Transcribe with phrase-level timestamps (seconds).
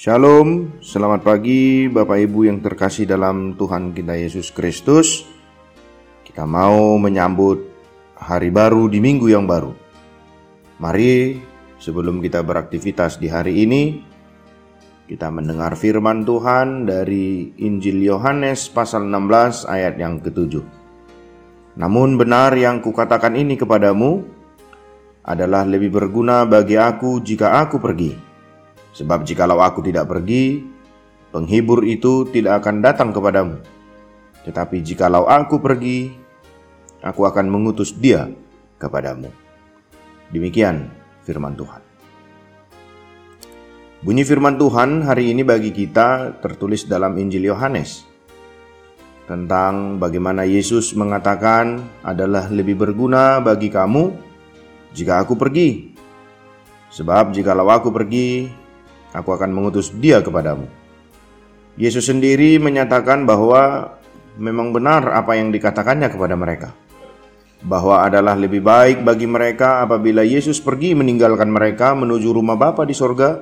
[0.00, 5.28] Shalom, selamat pagi Bapak Ibu yang terkasih dalam Tuhan kita Yesus Kristus.
[6.24, 7.68] Kita mau menyambut
[8.16, 9.76] hari baru di minggu yang baru.
[10.80, 11.36] Mari
[11.76, 14.00] sebelum kita beraktivitas di hari ini,
[15.04, 20.64] kita mendengar firman Tuhan dari Injil Yohanes pasal 16 ayat yang ketujuh.
[21.76, 24.24] Namun benar yang kukatakan ini kepadamu
[25.28, 28.29] adalah lebih berguna bagi aku jika aku pergi
[28.90, 30.66] Sebab jikalau aku tidak pergi,
[31.30, 33.62] penghibur itu tidak akan datang kepadamu.
[34.42, 36.10] Tetapi jikalau aku pergi,
[37.04, 38.26] aku akan mengutus dia
[38.80, 39.30] kepadamu.
[40.30, 40.90] Demikian
[41.22, 41.82] firman Tuhan.
[44.00, 48.08] Bunyi firman Tuhan hari ini bagi kita tertulis dalam Injil Yohanes
[49.28, 54.10] tentang bagaimana Yesus mengatakan adalah lebih berguna bagi kamu
[54.96, 55.94] jika aku pergi.
[56.90, 58.50] Sebab jikalau aku pergi,
[59.14, 60.66] aku akan mengutus dia kepadamu.
[61.80, 63.94] Yesus sendiri menyatakan bahwa
[64.36, 66.68] memang benar apa yang dikatakannya kepada mereka.
[67.60, 72.96] Bahwa adalah lebih baik bagi mereka apabila Yesus pergi meninggalkan mereka menuju rumah Bapa di
[72.96, 73.36] sorga,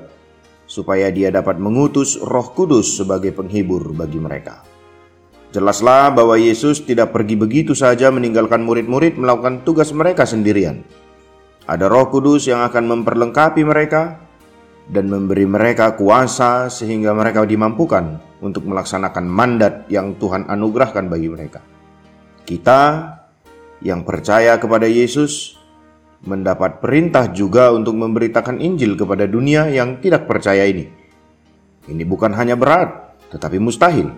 [0.68, 4.60] supaya dia dapat mengutus roh kudus sebagai penghibur bagi mereka.
[5.48, 10.84] Jelaslah bahwa Yesus tidak pergi begitu saja meninggalkan murid-murid melakukan tugas mereka sendirian.
[11.64, 14.27] Ada roh kudus yang akan memperlengkapi mereka,
[14.88, 21.60] dan memberi mereka kuasa sehingga mereka dimampukan untuk melaksanakan mandat yang Tuhan anugerahkan bagi mereka.
[22.48, 22.80] Kita
[23.84, 25.60] yang percaya kepada Yesus
[26.24, 30.88] mendapat perintah juga untuk memberitakan Injil kepada dunia yang tidak percaya ini.
[31.86, 34.10] Ini bukan hanya berat, tetapi mustahil.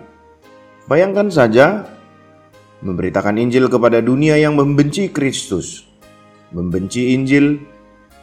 [0.89, 1.85] Bayangkan saja
[2.81, 5.85] memberitakan Injil kepada dunia yang membenci Kristus,
[6.49, 7.61] membenci Injil,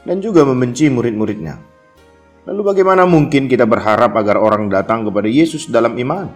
[0.02, 1.77] dan juga membenci murid-muridnya.
[2.48, 6.32] Lalu bagaimana mungkin kita berharap agar orang datang kepada Yesus dalam iman?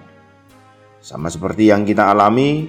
[1.01, 2.69] Sama seperti yang kita alami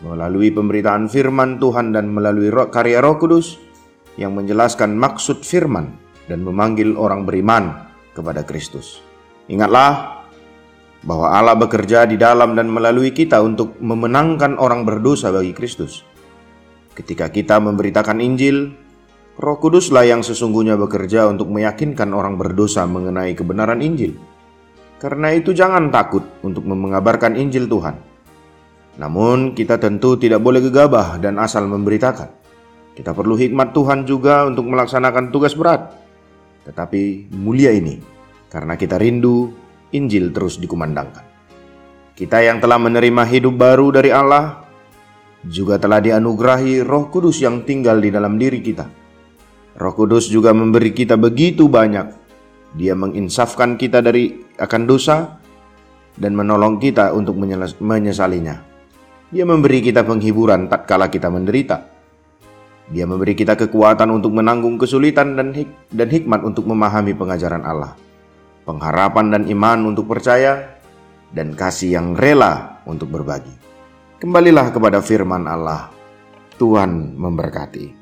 [0.00, 3.60] melalui pemberitaan firman Tuhan dan melalui karya Roh Kudus
[4.16, 6.00] yang menjelaskan maksud firman
[6.32, 9.04] dan memanggil orang beriman kepada Kristus.
[9.52, 10.24] Ingatlah
[11.04, 16.08] bahwa Allah bekerja di dalam dan melalui kita untuk memenangkan orang berdosa bagi Kristus.
[16.96, 18.72] Ketika kita memberitakan Injil,
[19.42, 24.14] Roh Kuduslah yang sesungguhnya bekerja untuk meyakinkan orang berdosa mengenai kebenaran Injil.
[25.02, 27.98] Karena itu jangan takut untuk mengabarkan Injil Tuhan.
[29.02, 32.30] Namun kita tentu tidak boleh gegabah dan asal memberitakan.
[32.94, 35.90] Kita perlu hikmat Tuhan juga untuk melaksanakan tugas berat.
[36.62, 37.98] Tetapi mulia ini
[38.46, 39.50] karena kita rindu
[39.90, 41.26] Injil terus dikumandangkan.
[42.14, 44.62] Kita yang telah menerima hidup baru dari Allah
[45.42, 49.01] juga telah dianugerahi Roh Kudus yang tinggal di dalam diri kita
[49.76, 52.12] Roh Kudus juga memberi kita begitu banyak.
[52.76, 55.40] Dia menginsafkan kita dari akan dosa
[56.16, 57.36] dan menolong kita untuk
[57.80, 58.60] menyesalinya.
[59.32, 61.88] Dia memberi kita penghiburan tatkala kita menderita.
[62.92, 67.96] Dia memberi kita kekuatan untuk menanggung kesulitan dan, hik dan hikmat untuk memahami pengajaran Allah.
[68.68, 70.76] Pengharapan dan iman untuk percaya
[71.32, 73.56] dan kasih yang rela untuk berbagi.
[74.20, 75.88] Kembalilah kepada firman Allah.
[76.60, 78.01] Tuhan memberkati.